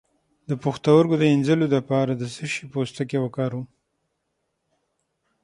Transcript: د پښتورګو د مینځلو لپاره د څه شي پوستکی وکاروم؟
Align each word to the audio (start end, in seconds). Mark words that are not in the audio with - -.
د 0.49 0.51
پښتورګو 0.63 1.15
د 1.17 1.23
مینځلو 1.31 1.67
لپاره 1.75 2.11
د 2.15 2.23
څه 2.35 2.45
شي 2.53 2.63
پوستکی 2.71 3.17
وکاروم؟ 3.21 3.65